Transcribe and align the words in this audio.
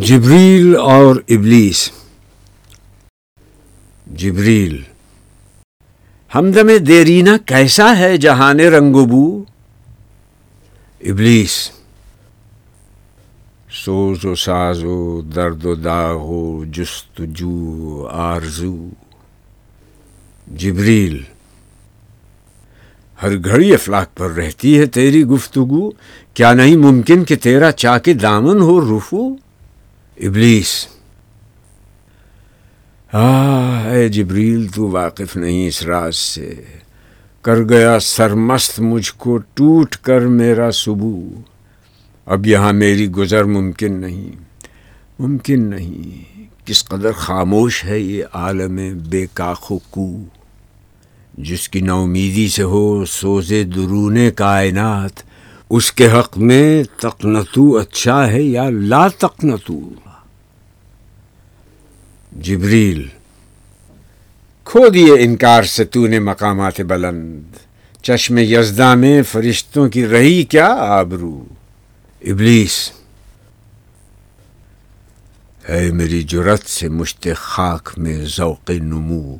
جبریل 0.00 0.76
اور 0.76 1.16
ابلیس۔ 1.28 1.90
جبریل۔ 4.06 4.82
ہمدم 6.34 6.70
دیرینہ 6.86 7.30
کیسا 7.46 7.98
ہے 7.98 8.16
جہان 8.16 8.60
رنگ 8.60 8.92
بو؟ 8.92 9.44
ابلیس۔ 11.00 11.70
سوز 13.84 14.24
و 14.24 14.34
ساز 14.34 14.84
و 14.84 15.20
درد 15.20 15.64
و 15.64 15.74
داغ 15.74 16.16
و 16.16 16.64
جست 16.64 17.22
جو 17.26 18.08
آرزو۔ 18.12 18.88
جبریل۔ 20.46 21.22
ہر 23.22 23.44
گھڑی 23.44 23.74
افلاق 23.74 24.16
پر 24.16 24.30
رہتی 24.30 24.78
ہے 24.78 24.86
تیری 24.86 25.24
گفتگو۔ 25.24 25.90
کیا 26.34 26.52
نہیں 26.52 26.76
ممکن 26.76 27.24
کہ 27.24 27.36
تیرا 27.36 27.72
چا 27.72 27.98
کے 27.98 28.12
دامن 28.12 28.60
ہو 28.60 28.98
رفو؟ 28.98 29.45
ابلیس۔ 30.20 30.86
اے 33.12 34.08
جبریل، 34.08 34.66
تو 34.74 34.88
واقف 34.88 35.36
نہیں 35.36 35.68
اس 35.68 35.82
راز 35.82 36.16
سے۔ 36.16 36.54
کر 37.42 37.56
گیا 37.68 37.98
سرمست 38.00 38.80
مجھ 38.80 39.12
کو، 39.16 39.38
ٹوٹ 39.38 39.96
کر 39.96 40.20
میرا 40.20 40.70
صبو 40.70 41.30
اب 42.26 42.46
یہاں 42.46 42.72
میری 42.72 43.10
گزر 43.10 43.44
ممکن 43.44 43.92
نہیں۔ 43.92 44.30
ممکن 45.18 45.70
نہیں۔ 45.70 46.44
کس 46.66 46.84
قدر 46.84 47.12
خاموش 47.12 47.84
ہے 47.84 47.98
یہ 47.98 48.24
عالم 48.32 48.80
بے 49.10 49.26
کاخو 49.34 49.78
کو۔ 49.78 50.16
جس 51.38 51.68
کی 51.68 51.80
نومیدی 51.80 52.48
سے 52.48 52.62
ہو 52.62 53.04
سوزے 53.04 53.64
درون 53.64 54.18
کائنات، 54.36 55.22
اس 55.70 55.92
کے 55.92 56.08
حق 56.10 56.38
میں 56.38 56.82
تقنتو 57.00 57.76
اچھا 57.76 58.30
ہے 58.32 58.42
یا 58.42 58.70
لا 58.70 59.08
تقنتو 59.08 59.90
جبریل، 62.42 63.08
کھو 64.64 64.88
دیے 64.88 65.12
انکار 65.18 65.62
سے 65.62 65.84
تو 65.84 66.06
نے 66.06 66.18
مقامات 66.20 66.80
بلند۔ 66.80 67.56
چشم 68.02 68.38
یزدہ 68.38 68.94
میں 68.94 69.22
فرشتوں 69.22 69.88
کی 69.88 70.06
رہی 70.06 70.42
کیا 70.42 70.66
آبرو؟ 70.66 71.44
ابلیس 72.22 72.90
ہے 75.68 75.90
میری 75.92 76.22
جرت 76.22 76.66
سے 76.66 76.88
مشت 76.88 77.28
خاک 77.36 77.92
میں 77.96 78.24
ذوق 78.36 78.70
نمو، 78.70 79.36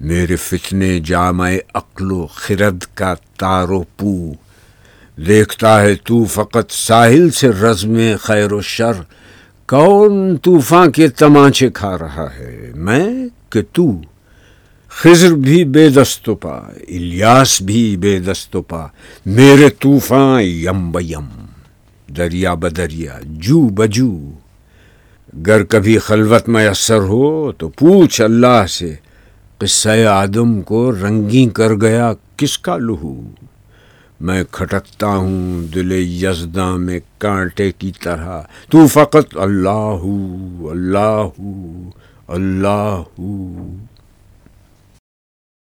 میرے 0.00 0.36
فتنے 0.36 0.98
جامع 1.00 1.50
عقل 1.74 2.12
و 2.12 2.26
خرد 2.26 2.84
کا 2.94 3.14
تار 3.38 3.68
و 3.68 3.82
پو۔ 3.96 4.32
دیکھتا 5.26 5.80
ہے 5.80 5.94
تو 5.94 6.24
فقط 6.24 6.70
ساحل 6.70 7.30
سے 7.30 7.48
رزم 7.48 7.98
خیر 8.20 8.52
و 8.52 8.60
شر 8.60 9.02
کون 9.68 10.36
طوفان 10.36 10.90
کے 10.90 11.08
تمانچے 11.08 11.68
کھا 11.74 11.98
رہا 11.98 12.26
ہے؟ 12.38 12.72
میں 12.74 13.26
کہ 13.50 13.62
تو؟ 13.72 13.86
خضر 14.88 15.34
بھی 15.34 15.64
بے 15.64 15.88
دست 15.88 16.30
پا، 16.40 16.56
الیاس 16.88 17.62
بھی 17.62 17.96
بے 17.96 18.18
دست 18.18 18.56
پا، 18.68 18.86
میرے 19.26 19.68
طوفان 19.68 20.42
یم 20.42 20.92
بیم 20.92 21.28
دریا 22.16 22.54
بدریا 22.54 23.18
جو 23.24 23.60
بجو 23.60 24.30
گر 25.46 25.64
کبھی 25.64 25.98
خلوت 25.98 26.48
میسر 26.48 26.98
ہو 26.98 27.52
تو 27.52 27.68
پوچھ 27.68 28.20
اللہ 28.20 28.66
سے 28.66 28.94
قصہ 29.58 29.88
آدم 30.08 30.62
کو 30.62 30.92
رنگی 30.92 31.48
کر 31.54 31.74
گیا 31.74 32.12
کس 32.36 32.58
کا 32.58 32.76
لہو؟ 32.76 33.20
میں 34.20 34.44
کھٹکتا 34.50 35.06
ہوں 35.06 35.62
دل 35.74 35.92
یزداں 35.92 36.78
میں 36.78 37.00
کانٹے 37.18 37.72
کی 37.78 37.92
طرح۔ 38.02 38.42
تو 38.70 38.86
فقط 38.86 39.36
اللہ 39.36 40.00
اللہ 40.70 41.26
اللہ 42.28 43.02